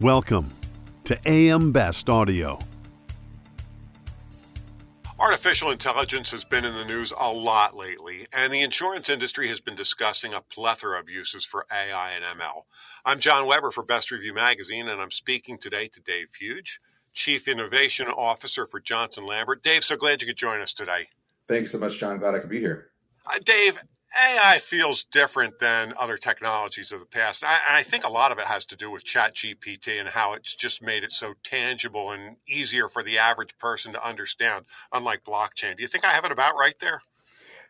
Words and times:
Welcome 0.00 0.50
to 1.04 1.18
AM 1.24 1.72
Best 1.72 2.10
Audio. 2.10 2.58
Artificial 5.18 5.70
intelligence 5.70 6.30
has 6.32 6.44
been 6.44 6.66
in 6.66 6.74
the 6.74 6.84
news 6.84 7.14
a 7.18 7.32
lot 7.32 7.74
lately, 7.74 8.26
and 8.36 8.52
the 8.52 8.60
insurance 8.60 9.08
industry 9.08 9.48
has 9.48 9.58
been 9.58 9.74
discussing 9.74 10.34
a 10.34 10.42
plethora 10.42 11.00
of 11.00 11.08
uses 11.08 11.46
for 11.46 11.64
AI 11.72 12.10
and 12.10 12.22
ML. 12.38 12.64
I'm 13.06 13.20
John 13.20 13.48
Weber 13.48 13.70
for 13.70 13.84
Best 13.84 14.10
Review 14.10 14.34
Magazine, 14.34 14.86
and 14.86 15.00
I'm 15.00 15.10
speaking 15.10 15.56
today 15.56 15.88
to 15.88 16.00
Dave 16.02 16.26
Fuge, 16.38 16.78
Chief 17.14 17.48
Innovation 17.48 18.08
Officer 18.08 18.66
for 18.66 18.80
Johnson 18.80 19.24
Lambert. 19.24 19.62
Dave, 19.62 19.82
so 19.82 19.96
glad 19.96 20.20
you 20.20 20.28
could 20.28 20.36
join 20.36 20.60
us 20.60 20.74
today. 20.74 21.08
Thanks 21.48 21.72
so 21.72 21.78
much, 21.78 21.98
John. 21.98 22.18
Glad 22.18 22.34
I 22.34 22.40
could 22.40 22.50
be 22.50 22.60
here. 22.60 22.90
Uh, 23.24 23.38
Dave, 23.42 23.80
AI 24.14 24.58
feels 24.58 25.04
different 25.04 25.58
than 25.58 25.92
other 25.98 26.16
technologies 26.16 26.92
of 26.92 27.00
the 27.00 27.06
past. 27.06 27.44
I, 27.44 27.58
I, 27.70 27.82
think 27.82 28.04
a 28.06 28.10
lot 28.10 28.32
of 28.32 28.38
it 28.38 28.44
has 28.44 28.64
to 28.66 28.76
do 28.76 28.90
with 28.90 29.04
ChatGPT 29.04 29.98
and 29.98 30.08
how 30.08 30.34
it's 30.34 30.54
just 30.54 30.82
made 30.82 31.04
it 31.04 31.12
so 31.12 31.34
tangible 31.42 32.12
and 32.12 32.36
easier 32.48 32.88
for 32.88 33.02
the 33.02 33.18
average 33.18 33.58
person 33.58 33.92
to 33.92 34.06
understand, 34.06 34.64
unlike 34.92 35.24
blockchain. 35.24 35.76
Do 35.76 35.82
you 35.82 35.88
think 35.88 36.04
I 36.04 36.12
have 36.12 36.24
it 36.24 36.32
about 36.32 36.54
right 36.54 36.78
there? 36.80 37.02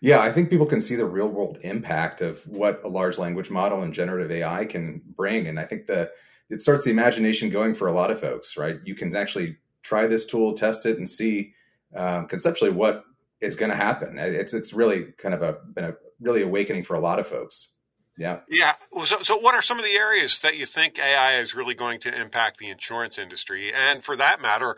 Yeah, 0.00 0.20
I 0.20 0.30
think 0.30 0.50
people 0.50 0.66
can 0.66 0.80
see 0.80 0.94
the 0.94 1.06
real 1.06 1.28
world 1.28 1.58
impact 1.62 2.20
of 2.20 2.46
what 2.46 2.82
a 2.84 2.88
large 2.88 3.18
language 3.18 3.50
model 3.50 3.82
and 3.82 3.94
generative 3.94 4.30
AI 4.30 4.66
can 4.66 5.00
bring. 5.16 5.46
And 5.46 5.58
I 5.58 5.64
think 5.64 5.86
that 5.86 6.12
it 6.50 6.60
starts 6.60 6.84
the 6.84 6.90
imagination 6.90 7.50
going 7.50 7.74
for 7.74 7.88
a 7.88 7.94
lot 7.94 8.10
of 8.10 8.20
folks, 8.20 8.56
right? 8.56 8.76
You 8.84 8.94
can 8.94 9.16
actually 9.16 9.56
try 9.82 10.06
this 10.06 10.26
tool, 10.26 10.54
test 10.54 10.86
it, 10.86 10.98
and 10.98 11.08
see 11.08 11.54
um, 11.94 12.28
conceptually 12.28 12.70
what 12.70 13.04
is 13.40 13.56
going 13.56 13.70
to 13.70 13.76
happen. 13.76 14.18
It's 14.18 14.54
it's 14.54 14.72
really 14.72 15.12
kind 15.18 15.34
of 15.34 15.42
a 15.42 15.54
been 15.74 15.84
a 15.84 15.94
really 16.20 16.42
awakening 16.42 16.84
for 16.84 16.94
a 16.94 17.00
lot 17.00 17.18
of 17.18 17.26
folks. 17.26 17.70
Yeah. 18.18 18.40
Yeah. 18.48 18.72
So, 19.04 19.16
so 19.16 19.38
what 19.38 19.54
are 19.54 19.60
some 19.60 19.78
of 19.78 19.84
the 19.84 19.92
areas 19.92 20.40
that 20.40 20.56
you 20.56 20.64
think 20.64 20.98
AI 20.98 21.34
is 21.34 21.54
really 21.54 21.74
going 21.74 21.98
to 22.00 22.20
impact 22.20 22.58
the 22.58 22.70
insurance 22.70 23.18
industry? 23.18 23.72
And 23.74 24.02
for 24.02 24.16
that 24.16 24.40
matter, 24.40 24.76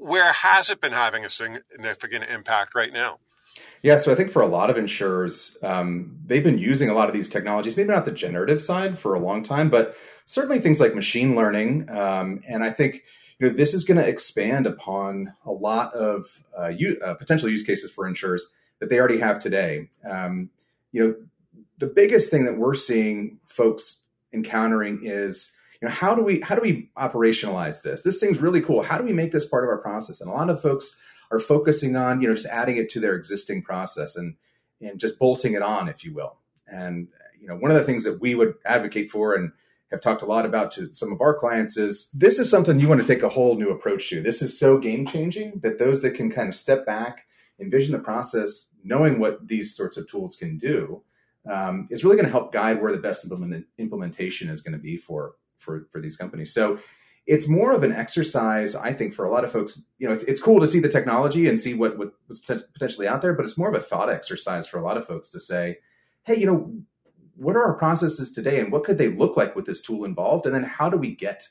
where 0.00 0.32
has 0.32 0.70
it 0.70 0.80
been 0.80 0.92
having 0.92 1.24
a 1.24 1.28
significant 1.28 2.24
impact 2.30 2.74
right 2.74 2.92
now? 2.92 3.18
Yeah, 3.82 3.98
so 3.98 4.12
I 4.12 4.14
think 4.14 4.30
for 4.30 4.42
a 4.42 4.46
lot 4.46 4.68
of 4.70 4.76
insurers, 4.76 5.56
um, 5.62 6.18
they've 6.26 6.44
been 6.44 6.58
using 6.58 6.90
a 6.90 6.94
lot 6.94 7.08
of 7.08 7.14
these 7.14 7.30
technologies, 7.30 7.76
maybe 7.76 7.88
not 7.88 8.04
the 8.04 8.12
generative 8.12 8.60
side 8.60 8.98
for 8.98 9.14
a 9.14 9.18
long 9.18 9.42
time, 9.42 9.70
but 9.70 9.96
certainly 10.26 10.60
things 10.60 10.80
like 10.80 10.94
machine 10.94 11.34
learning. 11.34 11.88
Um, 11.90 12.42
and 12.46 12.62
I 12.62 12.72
think 12.72 13.02
you 13.38 13.48
know 13.48 13.54
this 13.54 13.72
is 13.72 13.84
going 13.84 13.96
to 13.96 14.06
expand 14.06 14.66
upon 14.66 15.32
a 15.46 15.52
lot 15.52 15.94
of 15.94 16.26
uh, 16.58 16.68
u- 16.68 17.00
uh, 17.04 17.14
potential 17.14 17.48
use 17.48 17.62
cases 17.62 17.90
for 17.90 18.06
insurers 18.06 18.48
that 18.80 18.90
they 18.90 18.98
already 18.98 19.18
have 19.18 19.38
today. 19.38 19.88
Um, 20.08 20.50
you 20.92 21.04
know, 21.04 21.14
the 21.78 21.86
biggest 21.86 22.30
thing 22.30 22.44
that 22.44 22.58
we're 22.58 22.74
seeing 22.74 23.38
folks 23.46 24.02
encountering 24.32 25.00
is, 25.04 25.50
you 25.80 25.88
know, 25.88 25.94
how 25.94 26.14
do 26.14 26.22
we 26.22 26.40
how 26.40 26.54
do 26.54 26.60
we 26.60 26.90
operationalize 26.98 27.82
this? 27.82 28.02
This 28.02 28.20
thing's 28.20 28.38
really 28.38 28.60
cool. 28.60 28.82
How 28.82 28.98
do 28.98 29.04
we 29.04 29.12
make 29.12 29.32
this 29.32 29.46
part 29.46 29.64
of 29.64 29.70
our 29.70 29.78
process? 29.78 30.20
And 30.20 30.30
a 30.30 30.34
lot 30.34 30.50
of 30.50 30.60
folks 30.60 30.96
are 31.30 31.38
focusing 31.38 31.96
on, 31.96 32.20
you 32.20 32.28
know, 32.28 32.34
just 32.34 32.46
adding 32.46 32.76
it 32.76 32.88
to 32.90 33.00
their 33.00 33.16
existing 33.16 33.62
process 33.62 34.16
and 34.16 34.34
and 34.80 34.98
just 34.98 35.18
bolting 35.18 35.54
it 35.54 35.62
on, 35.62 35.88
if 35.88 36.04
you 36.04 36.14
will. 36.14 36.36
And 36.66 37.08
you 37.40 37.48
know, 37.48 37.56
one 37.56 37.70
of 37.70 37.76
the 37.76 37.84
things 37.84 38.04
that 38.04 38.20
we 38.20 38.34
would 38.34 38.54
advocate 38.64 39.10
for 39.10 39.34
and 39.34 39.52
have 39.90 40.00
talked 40.00 40.22
a 40.22 40.26
lot 40.26 40.46
about 40.46 40.70
to 40.72 40.92
some 40.92 41.12
of 41.12 41.20
our 41.20 41.34
clients 41.34 41.76
is 41.76 42.10
this 42.14 42.38
is 42.38 42.48
something 42.48 42.78
you 42.78 42.88
want 42.88 43.00
to 43.00 43.06
take 43.06 43.22
a 43.22 43.28
whole 43.28 43.56
new 43.56 43.70
approach 43.70 44.08
to. 44.10 44.22
This 44.22 44.40
is 44.42 44.58
so 44.58 44.78
game 44.78 45.06
changing 45.06 45.60
that 45.62 45.78
those 45.78 46.02
that 46.02 46.12
can 46.12 46.30
kind 46.30 46.48
of 46.48 46.54
step 46.54 46.86
back 46.86 47.26
envision 47.60 47.92
the 47.92 47.98
process, 47.98 48.68
knowing 48.84 49.18
what 49.18 49.46
these 49.46 49.76
sorts 49.76 49.96
of 49.96 50.08
tools 50.08 50.36
can 50.36 50.58
do, 50.58 51.02
um, 51.50 51.88
is 51.90 52.04
really 52.04 52.16
going 52.16 52.26
to 52.26 52.32
help 52.32 52.52
guide 52.52 52.80
where 52.80 52.92
the 52.92 52.98
best 52.98 53.24
implement, 53.24 53.66
implementation 53.78 54.48
is 54.48 54.60
going 54.60 54.72
to 54.72 54.78
be 54.78 54.96
for 54.96 55.34
for 55.58 55.88
for 55.90 56.00
these 56.00 56.16
companies. 56.16 56.52
So 56.52 56.78
it's 57.26 57.46
more 57.46 57.72
of 57.72 57.82
an 57.82 57.92
exercise, 57.92 58.74
I 58.74 58.92
think, 58.92 59.14
for 59.14 59.24
a 59.24 59.30
lot 59.30 59.44
of 59.44 59.52
folks. 59.52 59.82
You 59.98 60.08
know, 60.08 60.14
it's 60.14 60.24
it's 60.24 60.40
cool 60.42 60.60
to 60.60 60.66
see 60.66 60.80
the 60.80 60.88
technology 60.88 61.48
and 61.48 61.60
see 61.60 61.74
what, 61.74 61.98
what 61.98 62.12
what's 62.26 62.40
potentially 62.40 63.06
out 63.06 63.22
there, 63.22 63.34
but 63.34 63.44
it's 63.44 63.58
more 63.58 63.68
of 63.68 63.74
a 63.74 63.80
thought 63.80 64.10
exercise 64.10 64.66
for 64.66 64.78
a 64.78 64.82
lot 64.82 64.96
of 64.96 65.06
folks 65.06 65.28
to 65.30 65.40
say, 65.40 65.78
hey, 66.24 66.36
you 66.36 66.46
know, 66.46 66.72
what 67.36 67.56
are 67.56 67.64
our 67.64 67.74
processes 67.74 68.32
today, 68.32 68.60
and 68.60 68.72
what 68.72 68.84
could 68.84 68.98
they 68.98 69.08
look 69.08 69.36
like 69.36 69.54
with 69.54 69.66
this 69.66 69.82
tool 69.82 70.04
involved, 70.04 70.46
and 70.46 70.54
then 70.54 70.64
how 70.64 70.90
do 70.90 70.96
we 70.96 71.14
get 71.14 71.48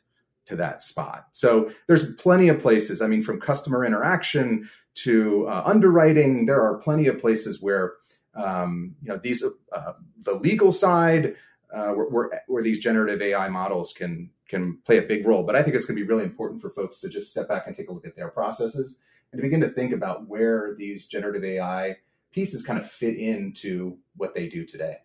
to 0.49 0.55
that 0.57 0.81
spot. 0.81 1.27
So 1.31 1.71
there's 1.87 2.13
plenty 2.15 2.49
of 2.49 2.59
places. 2.59 3.01
I 3.01 3.07
mean, 3.07 3.21
from 3.21 3.39
customer 3.39 3.85
interaction 3.85 4.69
to 4.95 5.47
uh, 5.47 5.63
underwriting, 5.65 6.45
there 6.45 6.61
are 6.61 6.77
plenty 6.77 7.07
of 7.07 7.19
places 7.19 7.61
where 7.61 7.93
um, 8.35 8.95
you 9.01 9.09
know 9.09 9.17
these 9.17 9.43
uh, 9.43 9.93
the 10.19 10.33
legal 10.33 10.71
side 10.71 11.35
uh, 11.73 11.91
where, 11.91 12.05
where, 12.05 12.41
where 12.47 12.63
these 12.63 12.79
generative 12.79 13.21
AI 13.21 13.47
models 13.47 13.93
can 13.93 14.29
can 14.47 14.79
play 14.85 14.97
a 14.97 15.03
big 15.03 15.25
role. 15.27 15.43
But 15.43 15.55
I 15.55 15.63
think 15.63 15.75
it's 15.75 15.85
going 15.85 15.97
to 15.97 16.03
be 16.03 16.07
really 16.07 16.23
important 16.23 16.61
for 16.61 16.71
folks 16.71 16.99
to 17.01 17.09
just 17.09 17.29
step 17.29 17.47
back 17.47 17.67
and 17.67 17.75
take 17.75 17.89
a 17.89 17.93
look 17.93 18.07
at 18.07 18.15
their 18.15 18.29
processes 18.29 18.97
and 19.31 19.39
to 19.39 19.43
begin 19.43 19.61
to 19.61 19.69
think 19.69 19.93
about 19.93 20.27
where 20.27 20.75
these 20.77 21.05
generative 21.05 21.43
AI 21.43 21.97
pieces 22.31 22.65
kind 22.65 22.79
of 22.79 22.89
fit 22.89 23.15
into 23.17 23.97
what 24.17 24.33
they 24.33 24.47
do 24.47 24.65
today. 24.65 24.97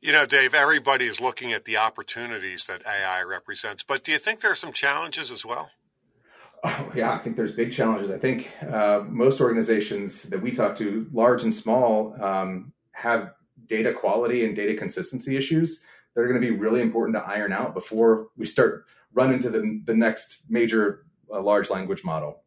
You 0.00 0.12
know, 0.12 0.26
Dave, 0.26 0.54
everybody 0.54 1.06
is 1.06 1.20
looking 1.20 1.52
at 1.52 1.64
the 1.64 1.76
opportunities 1.76 2.66
that 2.66 2.86
AI 2.86 3.22
represents, 3.22 3.82
but 3.82 4.04
do 4.04 4.12
you 4.12 4.18
think 4.18 4.40
there 4.40 4.52
are 4.52 4.56
some 4.56 4.72
challenges 4.72 5.32
as 5.32 5.44
well? 5.44 5.70
Oh, 6.62 6.92
yeah, 6.94 7.12
I 7.12 7.18
think 7.18 7.36
there's 7.36 7.52
big 7.52 7.72
challenges. 7.72 8.10
I 8.10 8.18
think 8.18 8.50
uh, 8.62 9.02
most 9.08 9.40
organizations 9.40 10.22
that 10.24 10.40
we 10.40 10.52
talk 10.52 10.76
to, 10.78 11.08
large 11.12 11.42
and 11.42 11.52
small, 11.52 12.14
um, 12.22 12.72
have 12.92 13.32
data 13.66 13.92
quality 13.92 14.44
and 14.44 14.54
data 14.54 14.76
consistency 14.76 15.36
issues 15.36 15.80
that 16.14 16.20
are 16.20 16.28
going 16.28 16.40
to 16.40 16.46
be 16.46 16.56
really 16.56 16.80
important 16.80 17.16
to 17.16 17.22
iron 17.22 17.52
out 17.52 17.74
before 17.74 18.28
we 18.36 18.46
start 18.46 18.84
run 19.14 19.32
into 19.32 19.50
the, 19.50 19.80
the 19.84 19.94
next 19.94 20.42
major 20.48 21.06
uh, 21.32 21.40
large 21.40 21.70
language 21.70 22.04
model. 22.04 22.42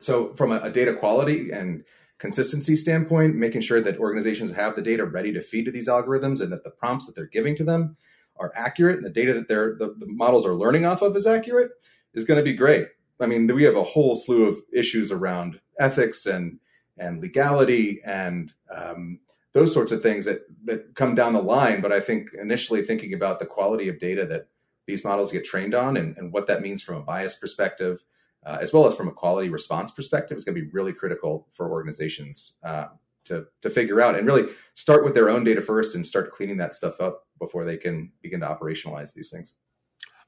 So, 0.00 0.34
from 0.34 0.50
a, 0.50 0.60
a 0.60 0.70
data 0.70 0.94
quality 0.94 1.50
and 1.50 1.84
consistency 2.18 2.76
standpoint, 2.76 3.34
making 3.34 3.60
sure 3.60 3.80
that 3.80 3.98
organizations 3.98 4.50
have 4.52 4.76
the 4.76 4.82
data 4.82 5.04
ready 5.04 5.32
to 5.32 5.42
feed 5.42 5.64
to 5.64 5.70
these 5.70 5.88
algorithms 5.88 6.40
and 6.40 6.52
that 6.52 6.64
the 6.64 6.70
prompts 6.70 7.06
that 7.06 7.14
they're 7.14 7.26
giving 7.26 7.56
to 7.56 7.64
them 7.64 7.96
are 8.36 8.52
accurate 8.54 8.96
and 8.96 9.06
the 9.06 9.10
data 9.10 9.32
that 9.32 9.48
they're 9.48 9.76
the, 9.78 9.94
the 9.98 10.06
models 10.06 10.44
are 10.46 10.54
learning 10.54 10.84
off 10.84 11.02
of 11.02 11.16
is 11.16 11.26
accurate 11.26 11.70
is 12.14 12.24
going 12.24 12.38
to 12.38 12.44
be 12.44 12.54
great. 12.54 12.88
I 13.20 13.26
mean, 13.26 13.46
we 13.46 13.62
have 13.64 13.76
a 13.76 13.84
whole 13.84 14.16
slew 14.16 14.46
of 14.46 14.58
issues 14.72 15.12
around 15.12 15.60
ethics 15.78 16.26
and 16.26 16.58
and 16.98 17.20
legality 17.20 18.00
and 18.04 18.52
um, 18.74 19.18
those 19.52 19.72
sorts 19.72 19.92
of 19.92 20.02
things 20.02 20.24
that 20.24 20.42
that 20.64 20.94
come 20.94 21.14
down 21.14 21.32
the 21.32 21.42
line. 21.42 21.80
But 21.80 21.92
I 21.92 22.00
think 22.00 22.28
initially 22.40 22.84
thinking 22.84 23.14
about 23.14 23.38
the 23.38 23.46
quality 23.46 23.88
of 23.88 23.98
data 23.98 24.26
that 24.26 24.48
these 24.86 25.04
models 25.04 25.32
get 25.32 25.44
trained 25.44 25.74
on 25.74 25.96
and, 25.96 26.16
and 26.18 26.32
what 26.32 26.46
that 26.46 26.60
means 26.60 26.82
from 26.82 26.96
a 26.96 27.02
bias 27.02 27.36
perspective, 27.36 28.04
uh, 28.46 28.58
as 28.60 28.72
well 28.72 28.86
as 28.86 28.94
from 28.94 29.08
a 29.08 29.12
quality 29.12 29.48
response 29.48 29.90
perspective, 29.90 30.36
is 30.36 30.44
going 30.44 30.54
to 30.54 30.60
be 30.60 30.70
really 30.70 30.92
critical 30.92 31.48
for 31.52 31.70
organizations 31.70 32.54
uh, 32.62 32.86
to 33.24 33.46
to 33.62 33.70
figure 33.70 34.00
out 34.00 34.16
and 34.16 34.26
really 34.26 34.46
start 34.74 35.04
with 35.04 35.14
their 35.14 35.28
own 35.28 35.44
data 35.44 35.60
first 35.60 35.94
and 35.94 36.06
start 36.06 36.32
cleaning 36.32 36.58
that 36.58 36.74
stuff 36.74 37.00
up 37.00 37.26
before 37.38 37.64
they 37.64 37.76
can 37.76 38.12
begin 38.22 38.40
to 38.40 38.46
operationalize 38.46 39.14
these 39.14 39.30
things. 39.30 39.56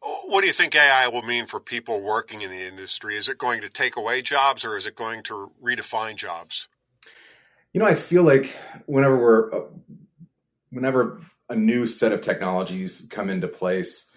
What 0.00 0.42
do 0.42 0.46
you 0.46 0.52
think 0.52 0.74
AI 0.74 1.08
will 1.08 1.22
mean 1.22 1.46
for 1.46 1.58
people 1.58 2.02
working 2.02 2.42
in 2.42 2.50
the 2.50 2.66
industry? 2.66 3.16
Is 3.16 3.28
it 3.28 3.38
going 3.38 3.60
to 3.62 3.68
take 3.68 3.96
away 3.96 4.22
jobs 4.22 4.64
or 4.64 4.76
is 4.76 4.86
it 4.86 4.94
going 4.94 5.22
to 5.24 5.50
redefine 5.62 6.16
jobs? 6.16 6.68
You 7.72 7.80
know, 7.80 7.86
I 7.86 7.94
feel 7.94 8.22
like 8.22 8.54
whenever 8.86 9.16
we're 9.16 9.54
uh, 9.54 9.64
whenever 10.70 11.20
a 11.48 11.56
new 11.56 11.86
set 11.86 12.12
of 12.12 12.20
technologies 12.20 13.06
come 13.10 13.30
into 13.30 13.48
place, 13.48 14.10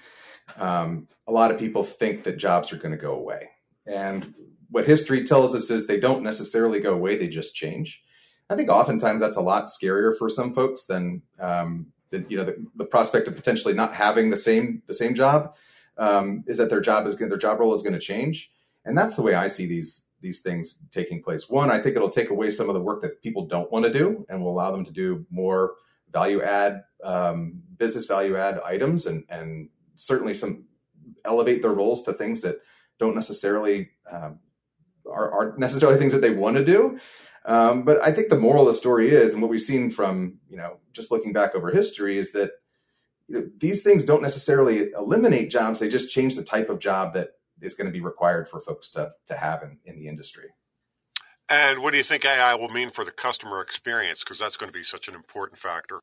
um, 0.57 1.07
a 1.27 1.31
lot 1.31 1.51
of 1.51 1.59
people 1.59 1.83
think 1.83 2.23
that 2.23 2.37
jobs 2.37 2.71
are 2.73 2.77
going 2.77 2.91
to 2.91 2.97
go 2.97 3.13
away. 3.13 3.49
And 3.89 4.33
what 4.69 4.85
history 4.85 5.23
tells 5.25 5.55
us 5.55 5.69
is 5.69 5.87
they 5.87 5.99
don't 5.99 6.23
necessarily 6.23 6.79
go 6.79 6.93
away; 6.93 7.17
they 7.17 7.27
just 7.27 7.55
change. 7.55 8.01
I 8.49 8.55
think 8.55 8.69
oftentimes 8.69 9.21
that's 9.21 9.37
a 9.37 9.41
lot 9.41 9.67
scarier 9.67 10.17
for 10.17 10.29
some 10.29 10.53
folks 10.53 10.85
than 10.85 11.21
um, 11.39 11.87
the, 12.09 12.25
you 12.29 12.37
know 12.37 12.43
the, 12.43 12.55
the, 12.75 12.85
prospect 12.85 13.27
of 13.27 13.35
potentially 13.35 13.73
not 13.73 13.93
having 13.93 14.29
the 14.29 14.37
same 14.37 14.81
the 14.87 14.93
same 14.93 15.13
job 15.13 15.55
um, 15.97 16.43
is 16.47 16.57
that 16.57 16.69
their 16.69 16.81
job 16.81 17.05
is 17.05 17.15
their 17.15 17.37
job 17.37 17.59
role 17.59 17.75
is 17.75 17.83
going 17.83 17.93
to 17.93 17.99
change, 17.99 18.51
and 18.85 18.97
that's 18.97 19.15
the 19.15 19.21
way 19.21 19.35
I 19.35 19.47
see 19.47 19.65
these 19.65 20.05
these 20.21 20.41
things 20.41 20.79
taking 20.91 21.21
place. 21.21 21.49
One, 21.49 21.71
I 21.71 21.79
think 21.79 21.95
it'll 21.95 22.09
take 22.09 22.29
away 22.29 22.49
some 22.49 22.67
of 22.67 22.73
the 22.73 22.81
work 22.81 23.01
that 23.01 23.21
people 23.21 23.45
don't 23.45 23.71
want 23.71 23.85
to 23.85 23.93
do, 23.93 24.25
and 24.29 24.41
will 24.41 24.51
allow 24.51 24.71
them 24.71 24.85
to 24.85 24.91
do 24.91 25.25
more 25.29 25.75
value 26.11 26.41
add 26.41 26.83
um, 27.03 27.61
business 27.77 28.05
value 28.05 28.35
add 28.35 28.59
items, 28.65 29.05
and 29.05 29.23
and 29.29 29.69
certainly 29.95 30.33
some 30.33 30.65
elevate 31.25 31.61
their 31.61 31.73
roles 31.73 32.03
to 32.03 32.13
things 32.13 32.41
that 32.41 32.57
don't 32.99 33.15
necessarily 33.15 33.89
um, 34.11 34.39
are, 35.09 35.31
are 35.31 35.57
necessarily 35.57 35.97
things 35.97 36.13
that 36.13 36.21
they 36.21 36.29
want 36.29 36.57
to 36.57 36.65
do. 36.65 36.99
Um, 37.45 37.83
but 37.83 38.03
I 38.03 38.11
think 38.11 38.29
the 38.29 38.37
moral 38.37 38.67
of 38.67 38.73
the 38.73 38.79
story 38.79 39.11
is, 39.11 39.33
and 39.33 39.41
what 39.41 39.49
we've 39.49 39.61
seen 39.61 39.89
from 39.89 40.39
you 40.49 40.57
know 40.57 40.77
just 40.91 41.09
looking 41.09 41.33
back 41.33 41.55
over 41.55 41.71
history, 41.71 42.17
is 42.17 42.31
that 42.33 42.51
you 43.27 43.39
know, 43.39 43.49
these 43.57 43.81
things 43.81 44.03
don't 44.03 44.21
necessarily 44.21 44.91
eliminate 44.91 45.49
jobs; 45.49 45.79
they 45.79 45.89
just 45.89 46.11
change 46.11 46.35
the 46.35 46.43
type 46.43 46.69
of 46.69 46.79
job 46.79 47.13
that 47.13 47.29
is 47.61 47.73
going 47.73 47.87
to 47.87 47.93
be 47.93 48.01
required 48.01 48.47
for 48.47 48.59
folks 48.59 48.91
to 48.91 49.11
to 49.27 49.35
have 49.35 49.63
in, 49.63 49.77
in 49.85 49.97
the 49.97 50.07
industry. 50.07 50.49
And 51.49 51.81
what 51.81 51.91
do 51.91 51.97
you 51.97 52.03
think 52.03 52.25
AI 52.25 52.53
will 52.53 52.69
mean 52.69 52.91
for 52.91 53.03
the 53.03 53.11
customer 53.11 53.61
experience? 53.61 54.23
Because 54.23 54.37
that's 54.37 54.55
going 54.55 54.71
to 54.71 54.77
be 54.77 54.83
such 54.83 55.07
an 55.07 55.15
important 55.15 55.59
factor. 55.59 55.99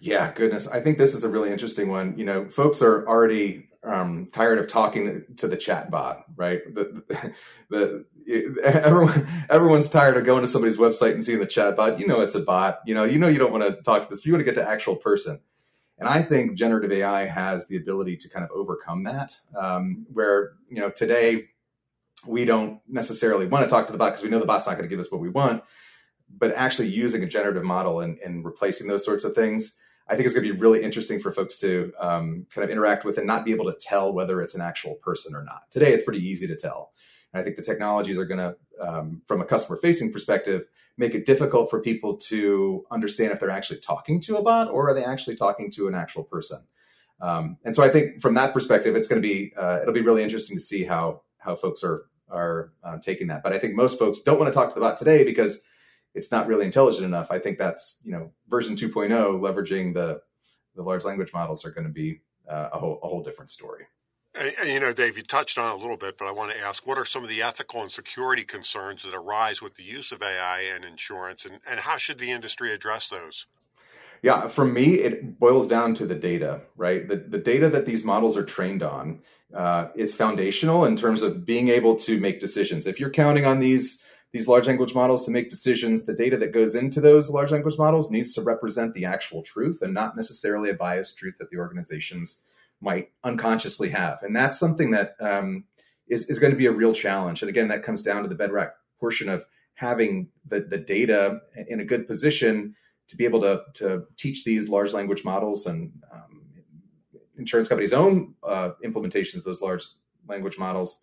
Yeah, 0.00 0.32
goodness. 0.32 0.66
I 0.66 0.80
think 0.80 0.98
this 0.98 1.14
is 1.14 1.24
a 1.24 1.28
really 1.28 1.50
interesting 1.50 1.90
one. 1.90 2.16
You 2.16 2.24
know, 2.24 2.48
folks 2.48 2.82
are 2.82 3.06
already 3.06 3.68
um, 3.84 4.28
tired 4.32 4.58
of 4.58 4.68
talking 4.68 5.24
to 5.36 5.48
the 5.48 5.56
chat 5.56 5.90
bot, 5.90 6.24
right? 6.36 6.60
The, 6.74 7.02
the, 7.70 8.04
the, 8.26 8.62
everyone, 8.84 9.28
everyone's 9.50 9.90
tired 9.90 10.16
of 10.16 10.24
going 10.24 10.42
to 10.42 10.48
somebody's 10.48 10.78
website 10.78 11.12
and 11.12 11.24
seeing 11.24 11.40
the 11.40 11.46
chat 11.46 11.76
bot. 11.76 12.00
You 12.00 12.06
know, 12.06 12.20
it's 12.20 12.34
a 12.34 12.40
bot. 12.40 12.80
You 12.86 12.94
know, 12.94 13.04
you 13.04 13.18
know, 13.18 13.28
you 13.28 13.38
don't 13.38 13.52
want 13.52 13.64
to 13.64 13.82
talk 13.82 14.02
to 14.02 14.08
this. 14.08 14.24
You 14.24 14.32
want 14.32 14.40
to 14.40 14.44
get 14.44 14.54
to 14.54 14.68
actual 14.68 14.96
person. 14.96 15.40
And 15.98 16.08
I 16.08 16.22
think 16.22 16.56
generative 16.56 16.92
AI 16.92 17.26
has 17.26 17.68
the 17.68 17.76
ability 17.76 18.16
to 18.18 18.28
kind 18.30 18.44
of 18.44 18.50
overcome 18.52 19.04
that. 19.04 19.36
Um, 19.58 20.06
where 20.12 20.52
you 20.70 20.80
know 20.80 20.90
today 20.90 21.44
we 22.26 22.44
don't 22.44 22.80
necessarily 22.88 23.46
want 23.46 23.64
to 23.64 23.70
talk 23.70 23.86
to 23.86 23.92
the 23.92 23.98
bot 23.98 24.12
because 24.12 24.22
we 24.22 24.30
know 24.30 24.38
the 24.38 24.46
bot's 24.46 24.66
not 24.66 24.72
going 24.72 24.84
to 24.84 24.88
give 24.88 25.00
us 25.00 25.12
what 25.12 25.20
we 25.20 25.28
want. 25.28 25.62
But 26.38 26.54
actually 26.54 26.88
using 26.88 27.22
a 27.22 27.28
generative 27.28 27.64
model 27.64 28.00
and, 28.00 28.18
and 28.18 28.44
replacing 28.44 28.86
those 28.86 29.04
sorts 29.04 29.24
of 29.24 29.34
things 29.34 29.74
I 30.10 30.16
think 30.16 30.26
it's 30.26 30.34
going 30.34 30.44
to 30.44 30.52
be 30.52 30.58
really 30.58 30.82
interesting 30.82 31.20
for 31.20 31.30
folks 31.30 31.56
to 31.58 31.92
um, 32.00 32.44
kind 32.52 32.64
of 32.64 32.70
interact 32.70 33.04
with 33.04 33.16
and 33.16 33.28
not 33.28 33.44
be 33.44 33.52
able 33.52 33.66
to 33.66 33.78
tell 33.80 34.12
whether 34.12 34.42
it's 34.42 34.56
an 34.56 34.60
actual 34.60 34.96
person 34.96 35.36
or 35.36 35.44
not. 35.44 35.70
Today, 35.70 35.92
it's 35.92 36.02
pretty 36.02 36.26
easy 36.26 36.48
to 36.48 36.56
tell. 36.56 36.90
And 37.32 37.40
I 37.40 37.44
think 37.44 37.54
the 37.54 37.62
technologies 37.62 38.18
are 38.18 38.24
going 38.24 38.38
to, 38.38 38.56
um, 38.84 39.22
from 39.26 39.40
a 39.40 39.44
customer 39.44 39.78
facing 39.80 40.12
perspective, 40.12 40.64
make 40.98 41.14
it 41.14 41.26
difficult 41.26 41.70
for 41.70 41.80
people 41.80 42.16
to 42.16 42.84
understand 42.90 43.32
if 43.32 43.38
they're 43.38 43.50
actually 43.50 43.78
talking 43.78 44.20
to 44.22 44.36
a 44.36 44.42
bot 44.42 44.68
or 44.68 44.90
are 44.90 44.94
they 44.94 45.04
actually 45.04 45.36
talking 45.36 45.70
to 45.70 45.86
an 45.86 45.94
actual 45.94 46.24
person. 46.24 46.60
Um, 47.20 47.58
and 47.64 47.76
so 47.76 47.84
I 47.84 47.88
think 47.88 48.20
from 48.20 48.34
that 48.34 48.52
perspective, 48.52 48.96
it's 48.96 49.06
going 49.06 49.22
to 49.22 49.26
be 49.26 49.52
uh, 49.56 49.78
it'll 49.80 49.94
be 49.94 50.00
really 50.00 50.24
interesting 50.24 50.56
to 50.56 50.62
see 50.62 50.84
how 50.84 51.22
how 51.38 51.54
folks 51.54 51.84
are 51.84 52.06
are 52.28 52.72
uh, 52.82 52.98
taking 52.98 53.28
that. 53.28 53.44
But 53.44 53.52
I 53.52 53.60
think 53.60 53.76
most 53.76 53.98
folks 53.98 54.22
don't 54.22 54.40
want 54.40 54.52
to 54.52 54.58
talk 54.58 54.70
to 54.70 54.74
the 54.74 54.80
bot 54.80 54.96
today 54.96 55.22
because 55.22 55.60
it's 56.14 56.30
not 56.30 56.46
really 56.46 56.66
intelligent 56.66 57.04
enough. 57.04 57.30
I 57.30 57.38
think 57.38 57.58
that's 57.58 57.98
you 58.04 58.12
know 58.12 58.30
version 58.48 58.76
2.0 58.76 59.10
leveraging 59.40 59.94
the 59.94 60.20
the 60.76 60.82
large 60.82 61.04
language 61.04 61.32
models 61.32 61.64
are 61.64 61.70
going 61.70 61.86
to 61.86 61.92
be 61.92 62.20
uh, 62.48 62.70
a 62.72 62.78
whole 62.78 63.00
a 63.02 63.08
whole 63.08 63.22
different 63.22 63.50
story. 63.50 63.84
And, 64.32 64.52
and, 64.60 64.68
you 64.68 64.78
know, 64.78 64.92
Dave, 64.92 65.16
you 65.16 65.24
touched 65.24 65.58
on 65.58 65.72
it 65.72 65.74
a 65.74 65.76
little 65.76 65.96
bit, 65.96 66.16
but 66.16 66.28
I 66.28 66.32
want 66.32 66.52
to 66.52 66.60
ask: 66.60 66.86
what 66.86 66.98
are 66.98 67.04
some 67.04 67.22
of 67.22 67.28
the 67.28 67.42
ethical 67.42 67.82
and 67.82 67.90
security 67.90 68.44
concerns 68.44 69.02
that 69.02 69.14
arise 69.14 69.60
with 69.60 69.74
the 69.74 69.82
use 69.82 70.12
of 70.12 70.22
AI 70.22 70.60
and 70.74 70.84
insurance, 70.84 71.44
and, 71.44 71.60
and 71.68 71.80
how 71.80 71.96
should 71.96 72.18
the 72.18 72.30
industry 72.30 72.72
address 72.72 73.08
those? 73.08 73.46
Yeah, 74.22 74.48
for 74.48 74.66
me, 74.66 74.96
it 74.96 75.38
boils 75.38 75.66
down 75.66 75.94
to 75.94 76.06
the 76.06 76.14
data, 76.14 76.60
right? 76.76 77.08
The, 77.08 77.16
the 77.16 77.38
data 77.38 77.70
that 77.70 77.86
these 77.86 78.04
models 78.04 78.36
are 78.36 78.44
trained 78.44 78.82
on 78.82 79.20
uh, 79.54 79.88
is 79.96 80.12
foundational 80.12 80.84
in 80.84 80.94
terms 80.94 81.22
of 81.22 81.46
being 81.46 81.68
able 81.68 81.96
to 81.96 82.20
make 82.20 82.38
decisions. 82.38 82.86
If 82.86 83.00
you're 83.00 83.10
counting 83.10 83.46
on 83.46 83.60
these 83.60 84.02
these 84.32 84.46
large 84.46 84.66
language 84.66 84.94
models 84.94 85.24
to 85.24 85.30
make 85.30 85.50
decisions, 85.50 86.04
the 86.04 86.12
data 86.12 86.36
that 86.36 86.52
goes 86.52 86.74
into 86.74 87.00
those 87.00 87.30
large 87.30 87.50
language 87.50 87.78
models 87.78 88.10
needs 88.10 88.32
to 88.34 88.42
represent 88.42 88.94
the 88.94 89.04
actual 89.04 89.42
truth 89.42 89.82
and 89.82 89.92
not 89.92 90.16
necessarily 90.16 90.70
a 90.70 90.74
biased 90.74 91.18
truth 91.18 91.34
that 91.38 91.50
the 91.50 91.58
organizations 91.58 92.42
might 92.80 93.10
unconsciously 93.24 93.88
have. 93.88 94.22
And 94.22 94.34
that's 94.34 94.58
something 94.58 94.92
that 94.92 95.16
um, 95.20 95.64
is 96.08 96.28
is, 96.30 96.38
going 96.38 96.52
to 96.52 96.56
be 96.56 96.66
a 96.66 96.72
real 96.72 96.94
challenge. 96.94 97.42
And 97.42 97.48
again, 97.48 97.68
that 97.68 97.82
comes 97.82 98.02
down 98.02 98.22
to 98.22 98.28
the 98.28 98.34
bedrock 98.34 98.74
portion 99.00 99.28
of 99.28 99.44
having 99.74 100.28
the, 100.46 100.60
the 100.60 100.78
data 100.78 101.40
in 101.68 101.80
a 101.80 101.84
good 101.84 102.06
position 102.06 102.74
to 103.08 103.16
be 103.16 103.24
able 103.24 103.40
to, 103.40 103.62
to 103.74 104.04
teach 104.16 104.44
these 104.44 104.68
large 104.68 104.92
language 104.92 105.24
models 105.24 105.66
and 105.66 105.92
um, 106.12 106.42
insurance 107.36 107.68
companies' 107.68 107.92
own 107.92 108.34
uh, 108.44 108.70
implementations 108.84 109.38
of 109.38 109.44
those 109.44 109.60
large 109.60 109.84
language 110.28 110.58
models 110.58 111.00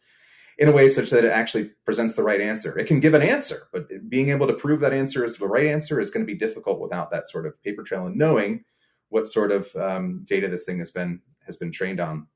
in 0.57 0.67
a 0.67 0.71
way 0.71 0.89
such 0.89 1.11
that 1.11 1.23
it 1.23 1.31
actually 1.31 1.71
presents 1.85 2.15
the 2.15 2.23
right 2.23 2.41
answer. 2.41 2.77
It 2.77 2.87
can 2.87 2.99
give 2.99 3.13
an 3.13 3.21
answer, 3.21 3.67
but 3.71 3.87
being 4.09 4.29
able 4.29 4.47
to 4.47 4.53
prove 4.53 4.79
that 4.81 4.93
answer 4.93 5.23
is 5.23 5.37
the 5.37 5.47
right 5.47 5.67
answer 5.67 5.99
is 5.99 6.09
going 6.09 6.25
to 6.25 6.31
be 6.31 6.37
difficult 6.37 6.79
without 6.79 7.11
that 7.11 7.27
sort 7.27 7.45
of 7.45 7.61
paper 7.63 7.83
trail 7.83 8.07
and 8.07 8.15
knowing 8.15 8.63
what 9.09 9.27
sort 9.27 9.51
of 9.51 9.73
um, 9.75 10.23
data 10.25 10.47
this 10.47 10.65
thing 10.65 10.79
has 10.79 10.91
been 10.91 11.21
has 11.45 11.57
been 11.57 11.71
trained 11.71 11.99
on. 11.99 12.27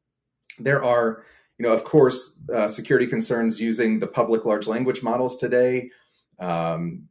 There 0.60 0.84
are, 0.84 1.24
you 1.58 1.64
know, 1.64 1.74
of 1.74 1.84
course, 1.84 2.40
uh, 2.54 2.68
security 2.68 3.08
concerns 3.08 3.60
using 3.60 4.00
the 4.00 4.08
public 4.08 4.46
large 4.46 4.68
language 4.68 5.04
models 5.04 5.38
today. 5.38 5.90
Um, 6.40 7.08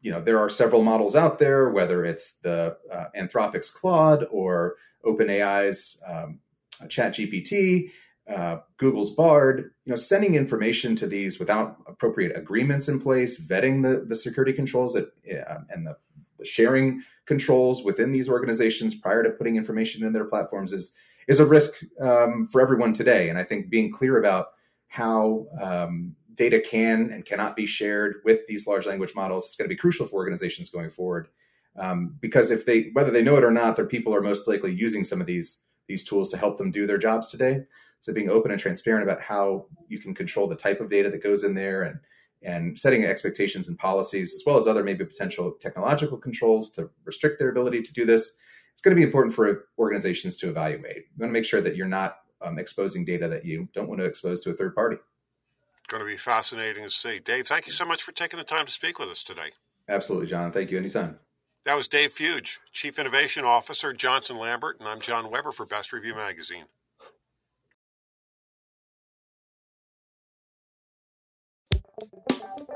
you 0.00 0.10
know, 0.10 0.20
there 0.20 0.38
are 0.38 0.48
several 0.48 0.82
models 0.82 1.14
out 1.14 1.38
there, 1.38 1.70
whether 1.70 2.04
it's 2.04 2.38
the 2.38 2.76
uh, 2.92 3.04
Anthropic's 3.16 3.70
Claude 3.70 4.26
or 4.30 4.76
OpenAI's 5.04 6.00
um, 6.06 6.40
ChatGPT 6.84 7.90
uh, 8.28 8.58
Google's 8.76 9.14
Bard, 9.14 9.72
you 9.84 9.90
know, 9.90 9.96
sending 9.96 10.34
information 10.34 10.94
to 10.96 11.06
these 11.06 11.38
without 11.38 11.78
appropriate 11.86 12.36
agreements 12.36 12.88
in 12.88 13.00
place, 13.00 13.40
vetting 13.40 13.82
the, 13.82 14.04
the 14.06 14.14
security 14.14 14.52
controls 14.52 14.94
that, 14.94 15.12
uh, 15.28 15.58
and 15.70 15.86
the, 15.86 15.96
the, 16.38 16.44
sharing 16.44 17.02
controls 17.26 17.82
within 17.84 18.12
these 18.12 18.28
organizations 18.28 18.94
prior 18.94 19.22
to 19.22 19.30
putting 19.30 19.56
information 19.56 20.04
in 20.04 20.12
their 20.12 20.24
platforms 20.24 20.72
is 20.72 20.92
is 21.28 21.38
a 21.38 21.46
risk 21.46 21.84
um, 22.00 22.48
for 22.50 22.60
everyone 22.60 22.92
today. 22.92 23.28
And 23.28 23.38
I 23.38 23.44
think 23.44 23.70
being 23.70 23.92
clear 23.92 24.18
about 24.18 24.48
how 24.88 25.46
um, 25.60 26.16
data 26.34 26.60
can 26.60 27.10
and 27.12 27.24
cannot 27.24 27.54
be 27.54 27.66
shared 27.66 28.16
with 28.24 28.40
these 28.48 28.66
large 28.66 28.86
language 28.86 29.12
models 29.14 29.46
is 29.46 29.54
going 29.54 29.68
to 29.68 29.74
be 29.74 29.78
crucial 29.78 30.06
for 30.06 30.16
organizations 30.16 30.68
going 30.68 30.90
forward. 30.90 31.28
Um, 31.78 32.16
because 32.20 32.50
if 32.50 32.66
they, 32.66 32.90
whether 32.92 33.12
they 33.12 33.22
know 33.22 33.36
it 33.36 33.44
or 33.44 33.52
not, 33.52 33.76
their 33.76 33.86
people 33.86 34.12
are 34.14 34.20
most 34.20 34.48
likely 34.48 34.74
using 34.74 35.04
some 35.04 35.20
of 35.20 35.26
these 35.26 35.60
these 35.88 36.04
tools 36.04 36.30
to 36.30 36.36
help 36.36 36.58
them 36.58 36.70
do 36.70 36.86
their 36.86 36.98
jobs 36.98 37.28
today. 37.28 37.62
So 38.02 38.12
being 38.12 38.30
open 38.30 38.50
and 38.50 38.60
transparent 38.60 39.04
about 39.04 39.22
how 39.22 39.66
you 39.86 40.00
can 40.00 40.12
control 40.12 40.48
the 40.48 40.56
type 40.56 40.80
of 40.80 40.90
data 40.90 41.08
that 41.08 41.22
goes 41.22 41.44
in 41.44 41.54
there 41.54 41.84
and 41.84 42.00
and 42.42 42.76
setting 42.76 43.04
expectations 43.04 43.68
and 43.68 43.78
policies 43.78 44.34
as 44.34 44.42
well 44.44 44.56
as 44.56 44.66
other 44.66 44.82
maybe 44.82 45.04
potential 45.04 45.52
technological 45.60 46.18
controls 46.18 46.72
to 46.72 46.90
restrict 47.04 47.38
their 47.38 47.50
ability 47.50 47.80
to 47.80 47.92
do 47.92 48.04
this. 48.04 48.32
It's 48.72 48.82
going 48.82 48.96
to 48.96 49.00
be 49.00 49.04
important 49.04 49.32
for 49.32 49.68
organizations 49.78 50.36
to 50.38 50.48
evaluate. 50.48 50.96
You 50.96 51.20
want 51.20 51.28
to 51.28 51.32
make 51.32 51.44
sure 51.44 51.60
that 51.60 51.76
you're 51.76 51.86
not 51.86 52.16
um, 52.44 52.58
exposing 52.58 53.04
data 53.04 53.28
that 53.28 53.44
you 53.44 53.68
don't 53.72 53.88
want 53.88 54.00
to 54.00 54.04
expose 54.04 54.40
to 54.40 54.50
a 54.50 54.54
third 54.54 54.74
party. 54.74 54.96
It's 54.96 55.86
Going 55.86 56.02
to 56.02 56.10
be 56.10 56.16
fascinating 56.16 56.82
to 56.82 56.90
see. 56.90 57.20
Dave, 57.20 57.46
thank 57.46 57.66
you 57.66 57.72
so 57.72 57.84
much 57.84 58.02
for 58.02 58.10
taking 58.10 58.38
the 58.38 58.44
time 58.44 58.66
to 58.66 58.72
speak 58.72 58.98
with 58.98 59.10
us 59.10 59.22
today. 59.22 59.52
Absolutely, 59.88 60.26
John. 60.26 60.50
Thank 60.50 60.72
you. 60.72 60.78
Anytime. 60.78 61.20
That 61.64 61.76
was 61.76 61.86
Dave 61.86 62.10
Fuge, 62.10 62.58
Chief 62.72 62.98
Innovation 62.98 63.44
Officer, 63.44 63.92
Johnson 63.92 64.38
Lambert, 64.38 64.80
and 64.80 64.88
I'm 64.88 64.98
John 64.98 65.30
Weber 65.30 65.52
for 65.52 65.64
Best 65.64 65.92
Review 65.92 66.16
Magazine. 66.16 66.64